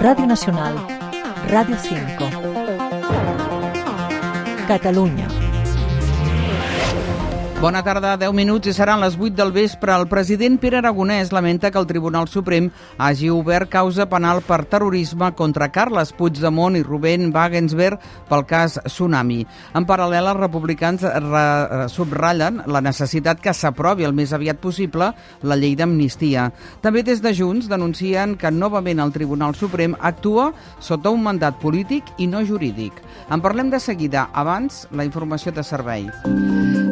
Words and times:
Radio 0.00 0.24
Nacional, 0.24 0.74
Radio 1.46 1.76
5. 1.76 2.30
Catalunya. 4.66 5.49
Bona 7.60 7.82
tarda, 7.84 8.14
10 8.16 8.32
minuts 8.32 8.70
i 8.70 8.72
seran 8.72 9.02
les 9.02 9.18
8 9.20 9.36
del 9.36 9.50
vespre. 9.52 9.92
El 9.92 10.06
president 10.08 10.54
Pere 10.56 10.78
Aragonès 10.78 11.28
lamenta 11.28 11.68
que 11.70 11.76
el 11.76 11.84
Tribunal 11.86 12.24
Suprem 12.26 12.70
hagi 12.96 13.28
obert 13.28 13.68
causa 13.68 14.06
penal 14.08 14.40
per 14.40 14.62
terrorisme 14.64 15.28
contra 15.36 15.68
Carles 15.68 16.14
Puigdemont 16.16 16.78
i 16.78 16.82
Rubén 16.82 17.28
Wagensberg 17.34 18.00
pel 18.30 18.46
cas 18.48 18.78
Tsunami. 18.86 19.42
En 19.76 19.84
paral·lel, 19.84 20.30
els 20.32 20.40
republicans 20.40 21.04
subratllen 21.92 22.62
la 22.64 22.80
necessitat 22.80 23.44
que 23.44 23.52
s'aprovi 23.52 24.08
el 24.08 24.16
més 24.16 24.32
aviat 24.32 24.56
possible 24.56 25.10
la 25.44 25.60
llei 25.60 25.76
d'amnistia. 25.76 26.48
També 26.80 27.04
des 27.04 27.20
de 27.20 27.34
Junts 27.36 27.68
denuncien 27.68 28.38
que 28.40 28.48
novament 28.48 29.04
el 29.04 29.12
Tribunal 29.12 29.52
Suprem 29.52 29.98
actua 30.00 30.54
sota 30.80 31.12
un 31.12 31.28
mandat 31.28 31.60
polític 31.60 32.08
i 32.16 32.26
no 32.26 32.40
jurídic. 32.40 33.04
En 33.28 33.44
parlem 33.44 33.68
de 33.68 33.84
seguida. 33.84 34.30
Abans, 34.32 34.86
la 34.96 35.04
informació 35.04 35.52
de 35.52 35.60
servei. 35.60 36.08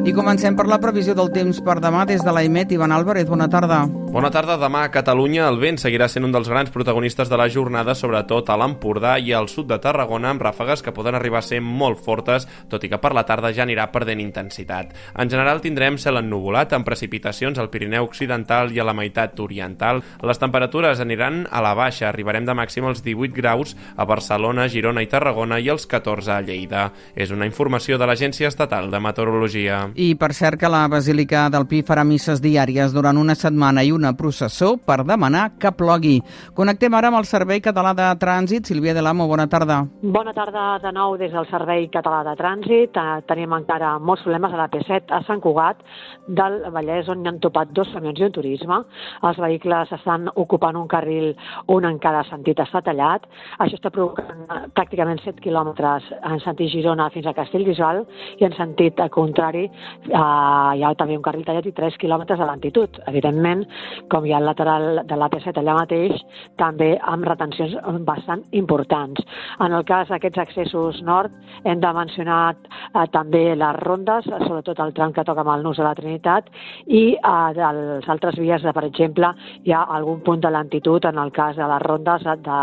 I 0.09 0.13
comencem 0.17 0.55
per 0.57 0.65
la 0.65 0.79
previsió 0.81 1.13
del 1.13 1.29
temps 1.35 1.59
per 1.61 1.75
demà 1.85 2.07
des 2.09 2.23
de 2.25 2.33
l'AIMET. 2.33 2.71
Ivan 2.73 2.95
Álvarez, 2.97 3.29
bona 3.29 3.45
tarda. 3.53 3.83
Bona 4.09 4.31
tarda. 4.33 4.57
Demà 4.57 4.87
a 4.87 4.91
Catalunya 4.91 5.45
el 5.51 5.59
vent 5.61 5.77
seguirà 5.79 6.07
sent 6.09 6.25
un 6.25 6.33
dels 6.33 6.49
grans 6.49 6.71
protagonistes 6.73 7.29
de 7.29 7.37
la 7.37 7.47
jornada, 7.53 7.93
sobretot 7.95 8.49
a 8.49 8.57
l'Empordà 8.57 9.19
i 9.21 9.35
al 9.37 9.51
sud 9.53 9.67
de 9.69 9.77
Tarragona, 9.85 10.31
amb 10.33 10.41
ràfegues 10.43 10.81
que 10.83 10.95
poden 10.97 11.15
arribar 11.15 11.43
a 11.43 11.45
ser 11.45 11.59
molt 11.61 12.01
fortes, 12.01 12.47
tot 12.73 12.83
i 12.83 12.89
que 12.89 12.99
per 12.99 13.13
la 13.13 13.27
tarda 13.29 13.53
ja 13.53 13.67
anirà 13.67 13.85
perdent 13.93 14.23
intensitat. 14.25 14.95
En 15.13 15.29
general 15.29 15.61
tindrem 15.61 15.99
cel 16.01 16.17
ennuvolat 16.23 16.73
amb 16.73 16.89
precipitacions 16.89 17.61
al 17.61 17.69
Pirineu 17.69 18.09
Occidental 18.09 18.73
i 18.73 18.81
a 18.81 18.87
la 18.89 18.95
meitat 18.97 19.37
oriental. 19.45 20.01
Les 20.25 20.41
temperatures 20.41 21.05
aniran 21.05 21.45
a 21.51 21.61
la 21.61 21.75
baixa, 21.77 22.09
arribarem 22.09 22.49
de 22.49 22.57
màxim 22.57 22.89
als 22.89 23.05
18 23.05 23.37
graus 23.37 23.77
a 23.95 24.09
Barcelona, 24.09 24.71
Girona 24.73 25.05
i 25.05 25.13
Tarragona 25.13 25.61
i 25.61 25.69
als 25.69 25.87
14 25.87 26.33
a 26.33 26.41
Lleida. 26.41 26.89
És 27.15 27.31
una 27.31 27.47
informació 27.47 28.01
de 28.01 28.09
l'Agència 28.09 28.49
Estatal 28.49 28.89
de 28.91 29.05
Meteorologia. 29.05 29.85
I 30.01 30.15
per 30.17 30.33
cert 30.33 30.59
que 30.59 30.73
la 30.73 30.87
Basílica 30.89 31.51
del 31.53 31.69
Pi 31.69 31.85
farà 31.85 32.09
misses 32.09 32.41
diàries 32.41 32.97
durant 32.97 33.21
una 33.21 33.37
setmana 33.37 33.85
i 33.85 33.93
una 33.93 33.98
processó 34.19 34.77
per 34.77 35.05
demanar 35.05 35.59
que 35.59 35.73
plogui. 35.73 36.19
Connectem 36.55 36.95
ara 36.95 37.09
amb 37.09 37.19
el 37.19 37.27
Servei 37.29 37.61
Català 37.65 37.95
de 37.95 38.09
Trànsit. 38.21 38.69
Sílvia 38.69 38.95
de 38.95 39.03
l'Amo, 39.03 39.27
bona 39.29 39.47
tarda. 39.49 39.81
Bona 40.03 40.35
tarda 40.35 40.79
de 40.83 40.93
nou 40.93 41.17
des 41.19 41.33
del 41.33 41.47
Servei 41.51 41.89
Català 41.93 42.23
de 42.27 42.35
Trànsit. 42.39 42.97
Eh, 42.97 43.21
tenim 43.29 43.53
encara 43.57 43.97
molts 43.99 44.23
problemes 44.27 44.53
a 44.53 44.61
la 44.63 44.69
P7 44.73 45.13
a 45.15 45.23
Sant 45.27 45.41
Cugat 45.41 45.83
del 46.29 46.61
Vallès 46.75 47.09
on 47.09 47.27
han 47.27 47.41
topat 47.41 47.73
dos 47.77 47.89
camions 47.95 48.21
i 48.21 48.27
un 48.29 48.33
turisme. 48.33 48.81
Els 49.23 49.41
vehicles 49.43 49.93
estan 49.99 50.29
ocupant 50.35 50.77
un 50.77 50.89
carril, 50.89 51.35
un 51.69 51.85
en 51.89 51.99
cada 52.03 52.25
sentit 52.29 52.61
està 52.63 52.83
tallat. 52.85 53.27
Això 53.59 53.79
està 53.79 53.91
provocant 53.95 54.47
pràcticament 54.77 55.21
7 55.25 55.43
quilòmetres 55.45 56.09
en 56.23 56.41
sentit 56.45 56.73
Girona 56.73 57.09
fins 57.15 57.27
a 57.27 57.35
Castellbisbal 57.37 58.05
i 58.39 58.47
en 58.49 58.55
sentit 58.57 59.01
contrari 59.15 59.67
eh, 59.69 60.19
hi 60.19 60.85
ha 60.85 60.95
també 60.99 61.17
un 61.17 61.25
carril 61.25 61.47
tallat 61.47 61.67
i 61.69 61.75
3 61.77 61.99
quilòmetres 62.01 62.39
de 62.39 62.49
lentitud. 62.49 63.01
Evidentment, 63.11 63.65
com 64.11 64.27
hi 64.27 64.33
ha 64.33 64.41
el 64.43 64.49
lateral 64.49 65.03
de 65.09 65.19
l'AP7 65.19 65.61
allà 65.61 65.77
mateix, 65.79 66.15
també 66.61 66.95
amb 67.03 67.27
retencions 67.29 67.77
bastant 68.09 68.43
importants. 68.53 69.21
En 69.65 69.73
el 69.73 69.85
cas 69.89 70.09
d'aquests 70.13 70.43
accessos 70.45 71.03
nord, 71.03 71.33
hem 71.65 71.81
de 71.81 71.93
mencionar 71.95 72.55
eh, 72.55 73.07
també 73.13 73.55
les 73.57 73.81
rondes, 73.83 74.27
sobretot 74.47 74.81
el 74.85 74.95
tram 74.97 75.13
que 75.13 75.25
toca 75.25 75.45
amb 75.45 75.55
el 75.57 75.65
nus 75.67 75.79
de 75.79 75.87
la 75.87 75.95
Trinitat, 75.99 76.51
i 76.87 77.03
eh, 77.17 77.49
les 77.59 78.09
altres 78.09 78.39
vies, 78.39 78.63
de, 78.63 78.73
per 78.75 78.85
exemple, 78.89 79.33
hi 79.65 79.75
ha 79.75 79.85
algun 79.99 80.23
punt 80.27 80.43
de 80.45 80.53
lentitud 80.55 81.05
en 81.09 81.19
el 81.19 81.33
cas 81.33 81.57
de 81.57 81.67
les 81.69 81.83
rondes 81.85 82.25
de 82.25 82.59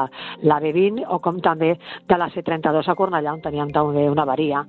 la 0.49 0.59
B20 0.61 1.05
o 1.09 1.19
com 1.23 1.39
també 1.43 1.73
de 2.07 2.19
la 2.19 2.29
C32 2.33 2.89
a 2.89 2.97
Cornellà, 2.97 3.33
on 3.33 3.43
teníem 3.43 3.71
també 3.75 4.07
una 4.09 4.25
avaria. 4.25 4.63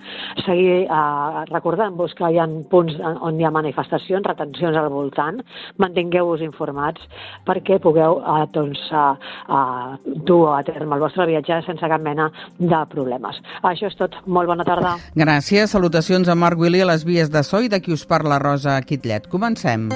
Seguir 0.45 0.87
eh, 0.87 1.45
recordant-vos 1.53 2.15
que 2.17 2.33
hi 2.33 2.41
ha 2.41 2.49
punts 2.71 2.97
on 3.01 3.41
hi 3.41 3.47
ha 3.47 3.53
manifestacions, 3.55 4.27
retencions 4.27 4.77
al 4.77 4.91
voltant, 4.93 5.41
mantingueu-vos 5.83 6.43
informats 6.47 7.03
perquè 7.47 7.81
pugueu 7.83 8.21
eh, 8.23 8.45
doncs, 8.55 8.83
eh, 8.93 9.33
eh, 9.59 10.15
dur 10.29 10.55
a 10.55 10.63
terme 10.67 10.97
el 10.97 11.05
vostre 11.05 11.27
viatge 11.29 11.61
sense 11.67 11.91
cap 11.93 12.03
mena 12.03 12.31
de 12.59 12.83
problemes. 12.93 13.41
Això 13.63 13.91
és 13.91 13.99
tot. 13.99 14.17
Molt 14.27 14.51
bona 14.51 14.65
tarda. 14.67 14.97
Gràcies. 15.17 15.75
Salutacions 15.75 16.29
a 16.29 16.39
Marc 16.39 16.61
Willi 16.61 16.83
a 16.83 16.91
les 16.93 17.05
vies 17.07 17.31
de 17.33 17.43
so 17.47 17.63
i 17.63 17.73
de 17.73 17.83
qui 17.83 17.93
us 17.93 18.07
parla 18.07 18.41
Rosa 18.43 18.81
Quitlet. 18.87 19.29
Comencem. 19.33 19.91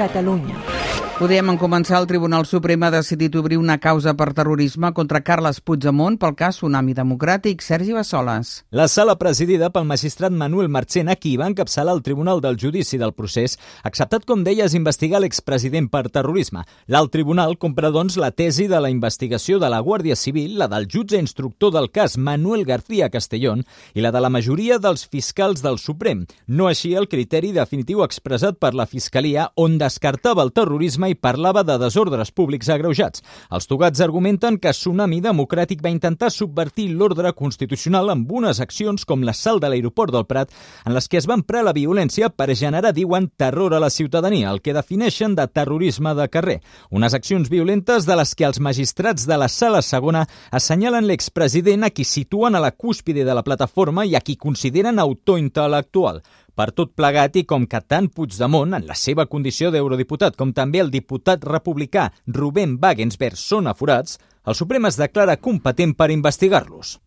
Catalunya. 0.00 0.59
Ho 1.20 1.26
dèiem 1.28 1.50
en 1.52 1.58
començar, 1.60 1.98
el 2.00 2.06
Tribunal 2.08 2.46
Suprem 2.48 2.80
ha 2.86 2.88
decidit 2.94 3.34
obrir 3.36 3.58
una 3.60 3.74
causa 3.76 4.14
per 4.16 4.30
terrorisme 4.32 4.88
contra 4.96 5.18
Carles 5.20 5.58
Puigdemont 5.60 6.14
pel 6.16 6.32
cas 6.32 6.56
Tsunami 6.56 6.94
Democràtic. 6.96 7.60
Sergi 7.60 7.92
Bassoles. 7.92 8.52
La 8.72 8.86
sala 8.88 9.18
presidida 9.20 9.68
pel 9.68 9.84
magistrat 9.84 10.32
Manuel 10.32 10.70
Marchena, 10.72 11.18
qui 11.20 11.34
va 11.36 11.50
encapçalar 11.50 11.92
el 11.92 12.00
Tribunal 12.00 12.40
del 12.40 12.56
Judici 12.56 12.96
del 12.96 13.12
procés, 13.12 13.58
ha 13.82 13.90
acceptat, 13.90 14.24
com 14.24 14.46
deies, 14.46 14.72
investigar 14.72 15.20
l'expresident 15.20 15.90
per 15.92 16.06
terrorisme. 16.08 16.62
L'alt 16.88 17.12
tribunal 17.12 17.52
compra, 17.60 17.90
doncs, 17.92 18.16
la 18.16 18.32
tesi 18.32 18.64
de 18.72 18.80
la 18.80 18.88
investigació 18.88 19.60
de 19.60 19.68
la 19.68 19.82
Guàrdia 19.84 20.16
Civil, 20.16 20.56
la 20.56 20.70
del 20.72 20.88
jutge 20.88 21.20
instructor 21.20 21.76
del 21.76 21.90
cas 21.92 22.16
Manuel 22.16 22.64
García 22.64 23.10
Castellón 23.10 23.66
i 23.92 24.00
la 24.00 24.08
de 24.08 24.24
la 24.24 24.32
majoria 24.32 24.80
dels 24.80 25.04
fiscals 25.04 25.60
del 25.60 25.76
Suprem. 25.76 26.24
No 26.48 26.72
així 26.72 26.96
el 26.96 27.12
criteri 27.12 27.52
definitiu 27.52 28.00
expressat 28.08 28.56
per 28.56 28.72
la 28.72 28.88
Fiscalia, 28.88 29.50
on 29.60 29.76
descartava 29.76 30.48
el 30.48 30.56
terrorisme 30.56 31.09
i 31.10 31.18
parlava 31.18 31.64
de 31.66 31.76
desordres 31.80 32.30
públics 32.32 32.70
agreujats. 32.72 33.24
Els 33.50 33.66
togats 33.70 34.00
argumenten 34.00 34.58
que 34.62 34.72
Tsunami 34.74 35.20
Democràtic 35.24 35.82
va 35.84 35.92
intentar 35.92 36.30
subvertir 36.30 36.88
l'ordre 36.94 37.32
constitucional 37.36 38.10
amb 38.14 38.30
unes 38.32 38.60
accions 38.62 39.04
com 39.04 39.24
l'assalt 39.26 39.62
de 39.64 39.70
l'aeroport 39.72 40.14
del 40.14 40.26
Prat, 40.30 40.54
en 40.86 40.94
les 40.94 41.08
que 41.08 41.18
es 41.20 41.28
va 41.28 41.36
emprar 41.38 41.64
la 41.66 41.76
violència 41.76 42.30
per 42.30 42.54
generar, 42.54 42.94
diuen, 42.96 43.30
terror 43.36 43.74
a 43.74 43.82
la 43.82 43.90
ciutadania, 43.90 44.50
el 44.50 44.62
que 44.62 44.74
defineixen 44.76 45.34
de 45.34 45.46
terrorisme 45.48 46.14
de 46.14 46.28
carrer. 46.28 46.58
Unes 46.90 47.14
accions 47.14 47.50
violentes 47.50 48.06
de 48.06 48.16
les 48.16 48.34
que 48.34 48.46
els 48.48 48.60
magistrats 48.60 49.26
de 49.26 49.38
la 49.38 49.48
sala 49.48 49.82
segona 49.82 50.26
assenyalen 50.50 51.06
l'expresident 51.08 51.84
a 51.84 51.90
qui 51.90 52.04
situen 52.04 52.54
a 52.54 52.62
la 52.62 52.72
cúspide 52.72 53.24
de 53.24 53.34
la 53.34 53.44
plataforma 53.46 54.06
i 54.06 54.14
a 54.14 54.22
qui 54.24 54.36
consideren 54.36 54.98
autor 54.98 55.40
intel·lectual. 55.42 56.22
Per 56.56 56.70
tot 56.76 56.94
plegat 56.98 57.36
i 57.40 57.44
com 57.48 57.66
que 57.70 57.80
tant 57.80 58.08
Puigdemont, 58.14 58.74
en 58.76 58.86
la 58.88 58.96
seva 58.98 59.26
condició 59.26 59.70
d'eurodiputat, 59.70 60.36
com 60.36 60.54
també 60.56 60.82
el 60.82 60.90
diputat 60.90 61.44
republicà 61.46 62.10
Rubén 62.26 62.78
Wagensberg 62.82 63.38
són 63.38 63.70
aforats, 63.70 64.18
el 64.46 64.56
Suprem 64.56 64.88
es 64.88 64.98
declara 64.98 65.36
competent 65.36 65.94
per 65.94 66.10
investigar-los. 66.10 66.98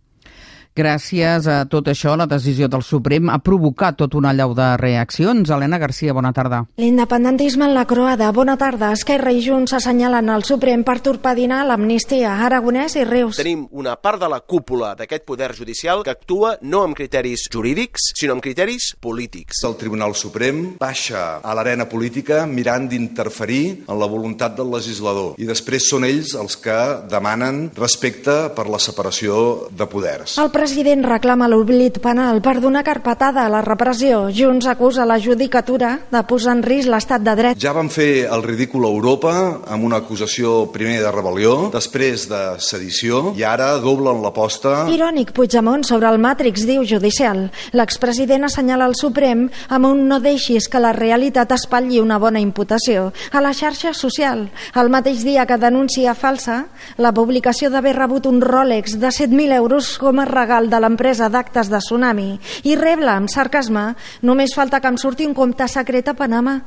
Gràcies 0.73 1.45
a 1.45 1.59
tot 1.69 1.85
això, 1.91 2.15
la 2.17 2.25
decisió 2.25 2.65
del 2.65 2.81
Suprem 2.81 3.29
ha 3.29 3.37
provocat 3.45 3.99
tot 3.99 4.15
una 4.17 4.31
llau 4.33 4.55
de 4.57 4.71
reaccions. 4.81 5.51
Helena 5.53 5.77
Garcia, 5.77 6.15
bona 6.17 6.31
tarda. 6.33 6.63
L'independentisme 6.81 7.67
en 7.67 7.75
la 7.75 7.85
croada. 7.85 8.31
Bona 8.33 8.55
tarda. 8.57 8.89
Esquerra 8.97 9.29
i 9.29 9.43
Junts 9.45 9.75
assenyalen 9.77 10.31
al 10.33 10.41
Suprem 10.47 10.81
per 10.81 10.97
torpedinar 11.05 11.59
l'amnistia. 11.69 12.31
Aragonès 12.47 12.97
i 12.97 13.03
Reus. 13.05 13.37
Tenim 13.37 13.67
una 13.69 13.93
part 14.01 14.23
de 14.23 14.31
la 14.33 14.39
cúpula 14.41 14.95
d'aquest 14.97 15.27
poder 15.29 15.51
judicial 15.53 16.01
que 16.01 16.09
actua 16.09 16.55
no 16.65 16.81
amb 16.87 16.97
criteris 16.97 17.45
jurídics, 17.53 18.09
sinó 18.17 18.33
amb 18.33 18.41
criteris 18.41 18.95
polítics. 18.97 19.61
El 19.69 19.77
Tribunal 19.77 20.17
Suprem 20.17 20.63
baixa 20.81 21.37
a 21.37 21.53
l'arena 21.53 21.85
política 21.85 22.47
mirant 22.49 22.89
d'interferir 22.89 23.85
en 23.85 24.01
la 24.01 24.09
voluntat 24.09 24.57
del 24.57 24.73
legislador 24.73 25.37
i 25.37 25.45
després 25.45 25.85
són 25.91 26.09
ells 26.09 26.33
els 26.33 26.57
que 26.57 26.79
demanen 27.13 27.67
respecte 27.77 28.49
per 28.57 28.65
la 28.73 28.81
separació 28.81 29.69
de 29.69 29.85
poders. 29.85 30.39
El 30.41 30.49
president 30.63 31.03
reclama 31.03 31.49
l'oblit 31.51 31.97
penal 31.99 32.37
per 32.39 32.53
donar 32.63 32.85
carpetada 32.87 33.41
a 33.43 33.49
la 33.51 33.59
repressió. 33.65 34.29
Junts 34.31 34.63
acusa 34.71 35.03
la 35.03 35.17
judicatura 35.19 35.89
de 36.07 36.21
posar 36.23 36.53
en 36.55 36.61
risc 36.63 36.87
l'estat 36.87 37.19
de 37.19 37.33
dret. 37.35 37.57
Ja 37.59 37.73
van 37.75 37.89
fer 37.91 38.29
el 38.31 38.45
ridícul 38.45 38.85
a 38.87 38.91
Europa 38.93 39.33
amb 39.67 39.83
una 39.83 39.99
acusació 39.99 40.69
primer 40.71 41.01
de 41.03 41.11
rebel·lió, 41.11 41.67
després 41.73 42.29
de 42.31 42.39
sedició 42.63 43.33
i 43.35 43.43
ara 43.43 43.73
doblen 43.83 44.21
l'aposta. 44.23 44.85
Irònic 44.87 45.33
Puigdemont 45.35 45.83
sobre 45.83 46.07
el 46.07 46.21
Matrix, 46.23 46.63
diu 46.63 46.87
judicial. 46.87 47.49
L'expresident 47.75 48.47
assenyala 48.47 48.87
al 48.87 48.95
Suprem 48.95 49.49
amb 49.67 49.89
un 49.89 50.05
no 50.07 50.21
deixis 50.23 50.69
que 50.71 50.79
la 50.79 50.93
realitat 50.95 51.51
espatlli 51.57 51.99
una 51.99 52.21
bona 52.23 52.39
imputació. 52.39 53.09
A 53.35 53.43
la 53.43 53.51
xarxa 53.51 53.91
social, 53.91 54.47
el 54.79 54.93
mateix 54.95 55.27
dia 55.27 55.43
que 55.43 55.59
denuncia 55.59 56.15
falsa 56.15 56.69
la 56.95 57.11
publicació 57.11 57.67
d'haver 57.67 57.97
rebut 57.99 58.31
un 58.31 58.39
Rolex 58.39 58.95
de 59.03 59.11
7.000 59.11 59.59
euros 59.59 59.97
com 59.99 60.23
a 60.23 60.29
regal 60.31 60.52
legal 60.53 60.69
de 60.69 60.79
l'empresa 60.79 61.29
d'actes 61.33 61.69
de 61.71 61.79
Tsunami 61.81 62.37
i 62.69 62.75
rebla 62.77 63.15
amb 63.17 63.31
sarcasme 63.31 63.95
només 64.21 64.53
falta 64.53 64.79
que 64.79 64.91
em 64.91 64.99
surti 65.01 65.25
un 65.25 65.33
compte 65.33 65.65
secret 65.67 66.11
a 66.11 66.13
Panamà. 66.13 66.59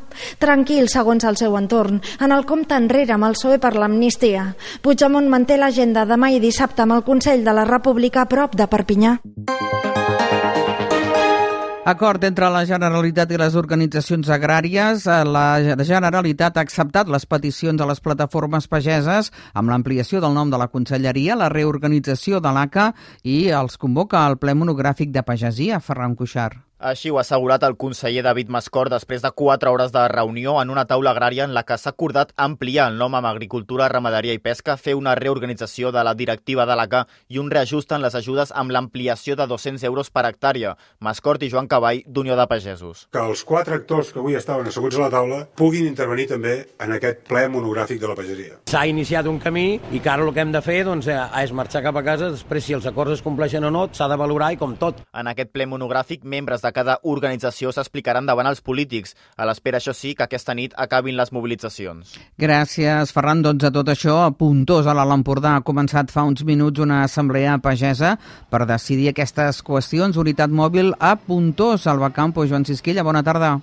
Tranquil, 0.43 0.89
segons 0.89 1.25
el 1.25 1.39
seu 1.39 1.55
entorn, 1.57 2.01
en 2.19 2.33
el 2.33 2.45
compte 2.47 2.75
enrere 2.75 3.15
amb 3.15 3.29
el 3.29 3.39
PSOE 3.39 3.61
per 3.63 3.77
l'amnistia. 3.77 4.55
Puigdemont 4.83 5.31
manté 5.31 5.57
l'agenda 5.57 6.05
demà 6.05 6.33
i 6.35 6.43
dissabte 6.43 6.83
amb 6.83 6.99
el 6.99 7.07
Consell 7.07 7.47
de 7.47 7.55
la 7.55 7.69
República 7.69 8.27
a 8.27 8.31
prop 8.31 8.59
de 8.59 8.67
Perpinyà. 8.67 9.19
Acord 11.87 12.25
entre 12.27 12.49
la 12.51 12.65
Generalitat 12.67 13.31
i 13.31 13.37
les 13.39 13.55
organitzacions 13.55 14.27
agràries. 14.35 15.05
Eh, 15.07 15.21
La 15.23 15.85
Generalitat 15.87 16.59
ha 16.59 16.65
acceptat 16.67 17.07
les 17.07 17.29
peticions 17.31 17.81
a 17.81 17.87
les 17.87 18.03
plataformes 18.03 18.67
pageses 18.67 19.31
amb 19.55 19.71
l'ampliació 19.71 20.19
del 20.21 20.35
nom 20.35 20.51
de 20.51 20.59
la 20.59 20.67
Conselleria, 20.67 21.39
la 21.39 21.49
reorganització 21.49 22.43
de 22.43 22.51
l'ACA 22.51 22.93
i 23.23 23.41
els 23.63 23.79
convoca 23.79 24.27
al 24.27 24.35
ple 24.37 24.59
monogràfic 24.59 25.15
de 25.15 25.23
pagesia, 25.23 25.79
Ferran 25.79 26.19
Cuixart. 26.19 26.66
Així 26.79 27.09
ho 27.09 27.17
ha 27.17 27.23
assegurat 27.23 27.63
el 27.65 27.79
conseller 27.81 28.21
David 28.21 28.51
Mascor 28.53 28.91
després 28.93 29.23
de 29.25 29.31
quatre 29.33 29.71
hores 29.73 29.95
de 29.95 30.03
reunió 30.13 30.59
en 30.61 30.69
una 30.69 30.85
taula 30.85 31.15
agrària 31.15 31.47
en 31.49 31.55
la 31.57 31.63
que 31.65 31.79
s'ha 31.81 31.95
acordat 31.95 32.35
ampliar 32.37 32.91
el 32.91 32.99
nom 33.01 33.15
amb 33.17 33.31
Agricultura, 33.31 33.87
Ramaderia 33.89 34.35
i 34.37 34.39
Pesca, 34.45 34.75
fer 34.77 34.93
una 34.95 35.15
reorganització 35.17 35.89
de 35.91 36.03
la 36.05 36.13
directiva 36.13 36.67
de 36.69 36.77
l'ACA 36.77 37.07
i 37.33 37.39
un 37.41 37.49
reajust 37.51 37.95
en 37.97 38.03
les 38.05 38.15
ajudes 38.15 38.53
amb 38.53 38.75
l'ampliació 38.77 39.39
de 39.41 39.47
200 39.49 39.87
euros 39.89 40.11
per 40.13 40.27
hectàrea. 40.29 40.75
Mascort 41.01 41.47
i 41.47 41.49
Joan 41.49 41.67
Cavall, 41.67 42.03
d'Unió 42.07 42.37
de 42.37 42.47
Pagesos. 42.47 43.07
Que 43.09 43.25
els 43.25 43.47
quatre 43.49 43.81
actors 43.81 44.13
que 44.13 44.21
avui 44.21 44.37
estaven 44.37 44.69
asseguts 44.69 45.01
a 45.01 45.07
la 45.07 45.11
taula 45.17 45.41
puguin 45.57 45.89
intervenir 45.89 46.29
també 46.35 46.59
en 46.77 46.93
aquest 46.93 47.25
ple 47.25 47.47
monogràfic 47.57 48.05
de 48.05 48.13
la 48.13 48.19
pagesia. 48.21 48.61
S'ha 48.69 48.85
iniciat 48.85 49.25
un 49.33 49.41
camí 49.41 49.81
i 49.97 50.03
que 50.05 50.13
ara 50.13 50.29
el 50.29 50.35
que 50.37 50.45
hem 50.45 50.53
de 50.53 50.61
fer 50.61 50.83
doncs, 50.85 51.09
eh, 51.09 51.17
és 51.41 51.57
marxar 51.57 51.81
cap 51.89 51.97
a 51.97 52.05
casa, 52.05 52.29
després 52.37 52.69
si 52.69 52.77
els 52.77 52.85
acords 52.93 53.17
es 53.17 53.25
compleixen 53.25 53.65
o 53.65 53.73
no, 53.73 53.89
s'ha 53.97 54.13
de 54.13 54.21
valorar 54.21 54.53
i 54.53 54.61
com 54.61 54.77
tot. 54.77 55.01
En 55.17 55.33
aquest 55.33 55.57
ple 55.57 55.65
monogràfic, 55.73 56.29
membres 56.29 56.66
de 56.67 56.73
cada 56.75 56.99
organització 57.07 57.71
s'explicaran 57.73 58.27
davant 58.27 58.51
els 58.51 58.63
polítics, 58.67 59.15
a 59.39 59.47
l'espera, 59.47 59.79
això 59.79 59.95
sí, 59.95 60.15
que 60.19 60.27
aquesta 60.27 60.57
nit 60.59 60.75
acabin 60.77 61.17
les 61.17 61.33
mobilitzacions. 61.33 62.17
Gràcies, 62.43 63.15
Ferran. 63.15 63.45
Doncs 63.47 63.69
a 63.69 63.73
tot 63.75 63.93
això, 63.93 64.19
a 64.25 64.33
Puntós, 64.35 64.89
a 64.89 64.97
l'Alt 64.97 65.15
Empordà, 65.21 65.55
ha 65.57 65.65
començat 65.67 66.11
fa 66.11 66.27
uns 66.27 66.43
minuts 66.49 66.83
una 66.83 67.05
assemblea 67.07 67.59
pagesa 67.63 68.17
per 68.51 68.65
decidir 68.67 69.13
aquestes 69.13 69.63
qüestions. 69.63 70.19
Unitat 70.19 70.51
mòbil 70.51 70.93
a 70.99 71.15
Puntós, 71.21 71.87
al 71.87 72.03
Bacampo. 72.03 72.47
Joan 72.47 72.67
Sisquilla, 72.67 73.07
bona 73.07 73.23
tarda. 73.23 73.57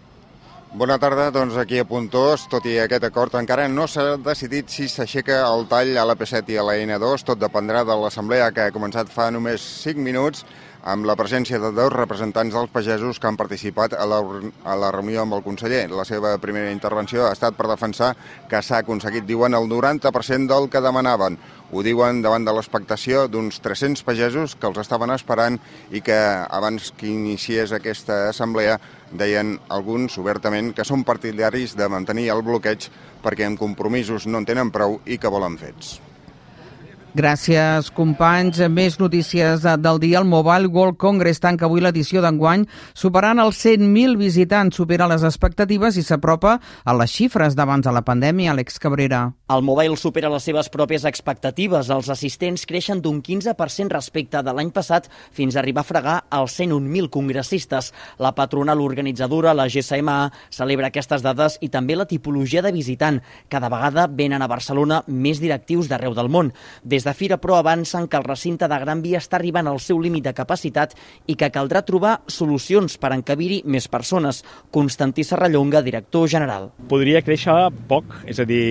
Bona 0.73 0.95
tarda, 0.97 1.27
doncs 1.29 1.53
aquí 1.61 1.77
a 1.77 1.85
Puntós, 1.85 2.47
tot 2.49 2.65
i 2.65 2.79
aquest 2.81 3.03
acord, 3.05 3.35
encara 3.37 3.67
no 3.69 3.83
s'ha 3.85 4.15
decidit 4.17 4.71
si 4.73 4.87
s'aixeca 4.89 5.43
el 5.45 5.67
tall 5.69 5.91
a 6.01 6.05
la 6.09 6.15
P7 6.17 6.49
i 6.49 6.57
a 6.57 6.63
la 6.65 6.73
N2, 6.81 7.27
tot 7.27 7.37
dependrà 7.37 7.83
de 7.85 7.93
l'assemblea 8.01 8.47
que 8.55 8.65
ha 8.65 8.73
començat 8.73 9.11
fa 9.13 9.27
només 9.29 9.61
5 9.83 10.01
minuts, 10.01 10.41
amb 10.83 11.07
la 11.07 11.15
presència 11.15 11.59
de 11.63 11.71
dos 11.71 11.91
representants 11.93 12.53
dels 12.53 12.71
pagesos 12.71 13.19
que 13.19 13.29
han 13.29 13.39
participat 13.39 13.95
a 13.95 14.05
la, 14.09 14.19
a 14.67 14.75
la 14.79 14.91
reunió 14.91 15.23
amb 15.23 15.37
el 15.37 15.43
conseller. 15.45 15.85
La 15.91 16.05
seva 16.05 16.35
primera 16.43 16.71
intervenció 16.75 17.25
ha 17.27 17.33
estat 17.35 17.55
per 17.55 17.69
defensar 17.71 18.11
que 18.51 18.61
s'ha 18.61 18.81
aconseguit, 18.83 19.25
diuen, 19.27 19.55
el 19.55 19.69
90% 19.71 20.51
del 20.51 20.69
que 20.69 20.83
demanaven. 20.83 21.39
Ho 21.73 21.81
diuen 21.81 22.21
davant 22.21 22.45
de 22.45 22.53
l'expectació 22.53 23.25
d'uns 23.31 23.61
300 23.63 24.03
pagesos 24.05 24.57
que 24.59 24.69
els 24.69 24.77
estaven 24.83 25.15
esperant 25.15 25.57
i 25.89 26.03
que 26.05 26.19
abans 26.43 26.91
que 26.97 27.09
iniciés 27.09 27.73
aquesta 27.73 28.27
assemblea 28.29 28.77
deien 29.11 29.55
alguns 29.73 30.19
obertament 30.21 30.73
que 30.75 30.85
són 30.85 31.07
partidaris 31.07 31.77
de 31.79 31.89
mantenir 31.89 32.29
el 32.35 32.45
bloqueig 32.45 32.91
perquè 33.23 33.47
amb 33.47 33.61
compromisos 33.61 34.27
no 34.27 34.43
en 34.43 34.49
tenen 34.49 34.73
prou 34.73 34.99
i 35.05 35.17
que 35.17 35.31
volen 35.31 35.57
fets. 35.57 35.97
Gràcies, 37.13 37.91
companys. 37.93 38.57
Més 38.73 38.95
notícies 38.97 39.61
del 39.61 39.99
dia. 40.01 40.17
El 40.17 40.25
Mobile 40.25 40.65
World 40.65 40.97
Congress 40.97 41.37
tanca 41.37 41.67
avui 41.67 41.83
l'edició 41.83 42.23
d'enguany, 42.25 42.63
superant 42.97 43.37
els 43.37 43.59
100.000 43.61 44.17
visitants, 44.17 44.79
supera 44.81 45.05
les 45.11 45.21
expectatives 45.21 45.99
i 46.01 46.01
s'apropa 46.01 46.55
a 46.57 46.95
les 46.97 47.13
xifres 47.13 47.53
d'abans 47.53 47.85
de 47.85 47.93
la 47.93 48.01
pandèmia. 48.01 48.55
Àlex 48.55 48.81
Cabrera. 48.81 49.27
El 49.53 49.61
Mobile 49.61 49.93
supera 49.93 50.31
les 50.33 50.41
seves 50.41 50.71
pròpies 50.73 51.05
expectatives. 51.05 51.91
Els 51.93 52.09
assistents 52.09 52.65
creixen 52.65 53.03
d'un 53.05 53.21
15% 53.21 53.93
respecte 53.93 54.41
de 54.41 54.57
l'any 54.57 54.73
passat 54.73 55.05
fins 55.37 55.53
a 55.53 55.61
arribar 55.61 55.83
a 55.85 55.89
fregar 55.91 56.17
els 56.33 56.57
101.000 56.57 57.11
congressistes. 57.13 57.91
La 58.17 58.33
patronal 58.33 58.81
organitzadora, 58.81 59.53
la 59.53 59.67
GSMA, 59.69 60.17
celebra 60.49 60.89
aquestes 60.89 61.21
dades 61.21 61.59
i 61.61 61.69
també 61.69 61.93
la 61.93 62.09
tipologia 62.09 62.65
de 62.65 62.73
visitant. 62.73 63.21
Cada 63.53 63.69
vegada 63.69 64.07
venen 64.09 64.41
a 64.41 64.49
Barcelona 64.49 65.03
més 65.05 65.37
directius 65.37 65.93
d'arreu 65.93 66.17
del 66.17 66.33
món. 66.33 66.49
Des 66.81 67.02
de 67.03 67.13
Fira 67.13 67.37
Pro 67.37 67.55
avancen 67.55 68.07
que 68.07 68.17
el 68.17 68.23
recinte 68.23 68.67
de 68.67 68.79
Gran 68.79 69.01
Via 69.03 69.19
està 69.21 69.37
arribant 69.39 69.67
al 69.69 69.79
seu 69.83 69.99
límit 70.01 70.25
de 70.27 70.33
capacitat 70.35 70.95
i 71.27 71.35
que 71.39 71.49
caldrà 71.53 71.83
trobar 71.85 72.15
solucions 72.27 72.97
per 73.01 73.13
encabir-hi 73.15 73.61
més 73.65 73.87
persones. 73.91 74.43
Constantí 74.71 75.25
Serrallonga, 75.27 75.83
director 75.85 76.29
general. 76.31 76.69
Podria 76.89 77.23
créixer 77.25 77.55
poc, 77.89 78.15
és 78.29 78.39
a 78.39 78.47
dir, 78.49 78.63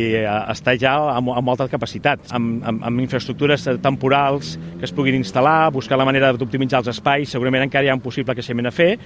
estar 0.52 0.76
ja 0.80 0.94
amb, 1.16 1.34
amb 1.36 1.48
molta 1.48 1.68
capacitat, 1.72 2.30
amb, 2.32 2.62
amb, 2.64 2.86
amb 2.88 3.04
infraestructures 3.04 3.68
temporals 3.82 4.56
que 4.78 4.88
es 4.88 4.94
puguin 4.94 5.20
instal·lar, 5.20 5.72
buscar 5.74 6.00
la 6.00 6.08
manera 6.08 6.32
d'optimitzar 6.32 6.82
els 6.82 6.92
espais, 6.94 7.30
segurament 7.30 7.68
encara 7.68 7.86
hi 7.86 7.92
ha 7.92 7.98
un 7.98 8.04
possible 8.04 8.34
creixement 8.36 8.68
a 8.68 8.74
fer, 8.74 8.96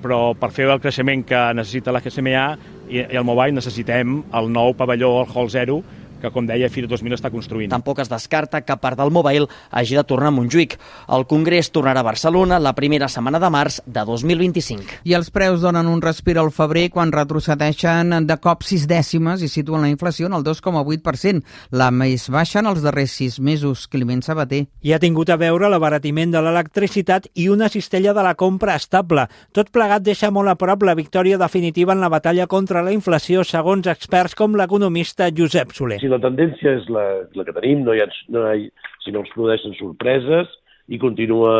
però 0.00 0.32
per 0.38 0.50
fer 0.54 0.66
el 0.70 0.80
creixement 0.80 1.24
que 1.28 1.40
necessita 1.56 1.92
la 1.92 2.00
GSMA 2.02 2.44
i, 2.88 3.02
i 3.02 3.16
el 3.16 3.26
Mobile 3.26 3.56
necessitem 3.56 4.20
el 4.36 4.52
nou 4.52 4.74
pavelló, 4.76 5.12
el 5.22 5.34
Hall 5.34 5.50
0, 5.52 5.80
que, 6.20 6.30
com 6.30 6.46
deia, 6.46 6.70
Fira 6.70 6.88
2000 6.90 7.16
està 7.16 7.30
construint. 7.32 7.70
Tampoc 7.72 8.02
es 8.04 8.10
descarta 8.10 8.60
que 8.62 8.76
part 8.80 8.98
del 9.00 9.12
Mobile 9.14 9.48
hagi 9.70 9.96
de 9.98 10.04
tornar 10.04 10.30
a 10.30 10.34
Montjuïc. 10.36 10.76
El 11.16 11.26
Congrés 11.30 11.70
tornarà 11.72 12.04
a 12.04 12.06
Barcelona 12.06 12.60
la 12.60 12.74
primera 12.76 13.08
setmana 13.08 13.40
de 13.40 13.50
març 13.50 13.80
de 13.86 14.04
2025. 14.06 15.00
I 15.08 15.16
els 15.18 15.30
preus 15.34 15.64
donen 15.64 15.88
un 15.88 16.02
respir 16.02 16.36
al 16.38 16.52
febrer 16.54 16.88
quan 16.94 17.12
retrocedeixen 17.14 18.26
de 18.26 18.36
cop 18.42 18.64
sis 18.66 18.86
dècimes 18.90 19.42
i 19.42 19.48
situen 19.48 19.82
la 19.84 19.90
inflació 19.92 20.28
en 20.28 20.36
el 20.38 20.44
2,8%, 20.46 21.42
la 21.72 21.90
més 21.90 22.28
baixa 22.30 22.60
en 22.60 22.70
els 22.70 22.84
darrers 22.84 23.16
sis 23.16 23.40
mesos. 23.40 23.86
Climent 23.90 24.22
Sabater. 24.22 24.66
Hi 24.84 24.92
ha 24.92 25.00
tingut 25.02 25.30
a 25.32 25.38
veure 25.40 25.70
l'abaratiment 25.72 26.34
de 26.34 26.42
l'electricitat 26.44 27.26
i 27.34 27.48
una 27.48 27.70
cistella 27.72 28.14
de 28.16 28.24
la 28.26 28.34
compra 28.38 28.76
estable. 28.78 29.26
Tot 29.56 29.70
plegat 29.72 30.04
deixa 30.06 30.30
molt 30.30 30.52
a 30.52 30.56
prop 30.60 30.84
la 30.86 30.96
victòria 30.98 31.38
definitiva 31.40 31.94
en 31.96 32.02
la 32.04 32.10
batalla 32.12 32.46
contra 32.50 32.84
la 32.84 32.92
inflació, 32.92 33.44
segons 33.44 33.88
experts 33.90 34.36
com 34.38 34.56
l'economista 34.58 35.30
Josep 35.34 35.74
Soler. 35.76 36.00
Si 36.02 36.09
la 36.10 36.20
tendència 36.22 36.76
és 36.80 36.88
la, 36.92 37.04
la 37.38 37.46
que 37.46 37.54
tenim, 37.56 37.84
no 37.86 37.94
hi 37.94 38.02
ha, 38.04 38.08
no 38.34 38.46
hi 38.52 38.68
si 39.04 39.14
no 39.14 39.24
ens 39.24 39.32
produeixen 39.34 39.76
sorpreses 39.78 40.50
i 40.90 40.98
continua, 40.98 41.54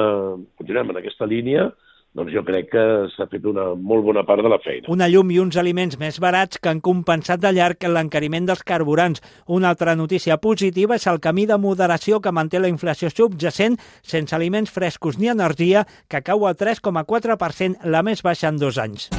continuem 0.58 0.90
en 0.92 1.00
aquesta 1.00 1.28
línia, 1.30 1.70
doncs 2.16 2.32
jo 2.34 2.42
crec 2.42 2.72
que 2.72 2.84
s'ha 3.14 3.28
fet 3.30 3.44
una 3.46 3.68
molt 3.78 4.02
bona 4.02 4.24
part 4.26 4.42
de 4.42 4.50
la 4.50 4.58
feina. 4.62 4.90
Una 4.90 5.06
llum 5.10 5.30
i 5.30 5.38
uns 5.38 5.58
aliments 5.60 5.98
més 6.00 6.18
barats 6.22 6.58
que 6.58 6.70
han 6.72 6.82
compensat 6.82 7.42
de 7.42 7.52
llarg 7.54 7.86
l'encariment 7.86 8.48
dels 8.50 8.64
carburants. 8.66 9.22
Una 9.46 9.70
altra 9.70 9.94
notícia 9.94 10.40
positiva 10.42 10.98
és 10.98 11.06
el 11.06 11.22
camí 11.22 11.46
de 11.46 11.58
moderació 11.58 12.18
que 12.20 12.34
manté 12.34 12.58
la 12.58 12.72
inflació 12.72 13.12
subjacent 13.14 13.78
sense 14.02 14.34
aliments 14.34 14.74
frescos 14.74 15.18
ni 15.18 15.30
energia, 15.30 15.86
que 16.10 16.22
cau 16.26 16.48
al 16.48 16.58
3,4%, 16.58 17.86
la 17.86 18.02
més 18.02 18.26
baixa 18.26 18.50
en 18.50 18.58
dos 18.58 18.82
anys. 18.82 19.10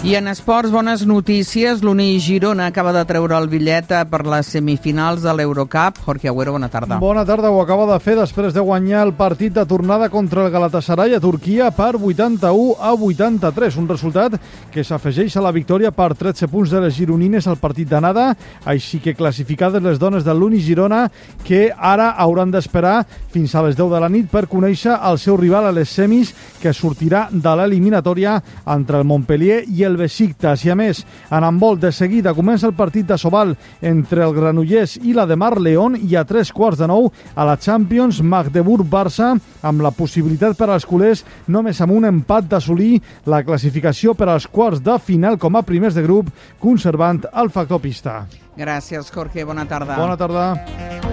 I 0.00 0.14
en 0.16 0.30
esports, 0.32 0.70
bones 0.72 1.02
notícies. 1.04 1.82
L'Uni 1.84 2.14
Girona 2.24 2.70
acaba 2.70 2.94
de 2.94 3.02
treure 3.04 3.36
el 3.36 3.50
bitllet 3.52 3.90
per 4.08 4.22
les 4.24 4.48
semifinals 4.48 5.20
de 5.20 5.32
l'Eurocup. 5.36 5.98
Jorge 6.06 6.30
Agüero, 6.30 6.54
bona 6.54 6.70
tarda. 6.72 6.96
Bona 6.96 7.26
tarda, 7.28 7.50
ho 7.52 7.58
acaba 7.60 7.84
de 7.90 7.98
fer 8.00 8.14
després 8.16 8.54
de 8.56 8.64
guanyar 8.64 9.02
el 9.04 9.12
partit 9.18 9.52
de 9.52 9.66
tornada 9.68 10.08
contra 10.08 10.46
el 10.46 10.54
Galatasaray 10.54 11.12
a 11.12 11.20
Turquia 11.20 11.68
per 11.76 11.98
81 11.98 12.78
a 12.80 12.94
83. 12.94 13.76
Un 13.76 13.90
resultat 13.90 14.38
que 14.72 14.84
s'afegeix 14.88 15.36
a 15.36 15.42
la 15.44 15.52
victòria 15.52 15.92
per 15.92 16.14
13 16.16 16.48
punts 16.48 16.72
de 16.72 16.80
les 16.80 16.96
gironines 16.96 17.44
al 17.46 17.60
partit 17.60 17.92
d'anada, 17.92 18.30
així 18.64 19.02
que 19.04 19.14
classificades 19.14 19.84
les 19.84 20.00
dones 20.00 20.24
de 20.24 20.32
l'Uni 20.32 20.62
Girona, 20.64 21.10
que 21.44 21.74
ara 21.76 22.14
hauran 22.16 22.48
d'esperar 22.50 23.04
fins 23.34 23.52
a 23.54 23.66
les 23.68 23.76
10 23.76 23.92
de 23.92 24.00
la 24.00 24.08
nit 24.08 24.32
per 24.32 24.46
conèixer 24.48 24.96
el 24.96 25.20
seu 25.20 25.36
rival 25.36 25.68
a 25.68 25.76
les 25.76 25.92
semis, 25.92 26.32
que 26.56 26.72
sortirà 26.72 27.28
de 27.30 27.56
l'eliminatòria 27.60 28.40
entre 28.64 28.96
el 28.96 29.04
Montpellier 29.04 29.66
i 29.68 29.84
el 29.84 29.89
el 29.90 29.98
Besiktas. 29.98 30.64
I 30.64 30.72
a 30.72 30.76
més, 30.78 31.02
en 31.30 31.44
handbol, 31.44 31.78
de 31.82 31.90
seguida 31.92 32.34
comença 32.36 32.68
el 32.68 32.76
partit 32.78 33.08
de 33.08 33.18
Sobal 33.18 33.56
entre 33.82 34.24
el 34.24 34.34
Granollers 34.36 34.96
i 35.02 35.14
la 35.16 35.26
de 35.26 35.36
Mar 35.36 35.56
León 35.60 35.98
i 35.98 36.16
a 36.16 36.24
tres 36.24 36.52
quarts 36.54 36.80
de 36.80 36.88
nou 36.90 37.10
a 37.34 37.46
la 37.48 37.58
Champions 37.60 38.22
Magdeburg-Barça 38.22 39.34
amb 39.66 39.84
la 39.84 39.92
possibilitat 39.94 40.56
per 40.58 40.70
als 40.70 40.86
culers 40.88 41.24
només 41.50 41.80
amb 41.82 41.96
un 41.98 42.08
empat 42.08 42.48
d'assolir 42.50 43.00
la 43.26 43.42
classificació 43.44 44.14
per 44.14 44.30
als 44.30 44.46
quarts 44.46 44.82
de 44.84 44.98
final 45.02 45.38
com 45.38 45.56
a 45.56 45.66
primers 45.66 45.98
de 45.98 46.06
grup, 46.06 46.30
conservant 46.60 47.24
el 47.34 47.50
factor 47.50 47.82
pista. 47.82 48.22
Gràcies, 48.56 49.10
Jorge. 49.10 49.44
Bona 49.44 49.66
tarda. 49.66 49.96
Bona 49.96 50.16
tarda. 50.20 51.09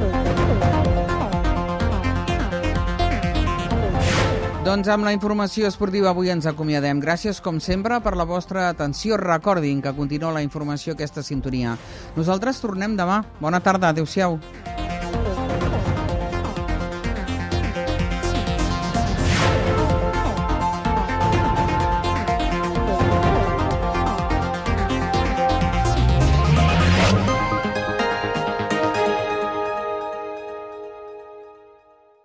Doncs 4.68 4.90
amb 4.92 5.06
la 5.08 5.14
informació 5.16 5.70
esportiva 5.72 6.10
avui 6.10 6.28
ens 6.28 6.44
acomiadem. 6.50 7.00
Gràcies, 7.00 7.40
com 7.40 7.62
sempre, 7.64 8.02
per 8.04 8.18
la 8.20 8.26
vostra 8.28 8.66
atenció. 8.68 9.16
Recordin 9.16 9.80
que 9.86 9.96
continua 9.96 10.34
la 10.36 10.44
informació 10.44 10.98
aquesta 10.98 11.24
sintonia. 11.24 11.78
Nosaltres 12.20 12.60
tornem 12.60 13.00
demà. 13.00 13.22
Bona 13.40 13.64
tarda. 13.64 13.96
Adéu-siau. 13.96 14.42